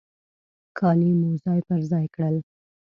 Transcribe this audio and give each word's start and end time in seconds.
کالي 0.77 1.11
مو 1.19 1.29
ځای 1.43 1.59
پر 1.67 1.79
ځای 1.91 2.05
کړل. 2.15 2.35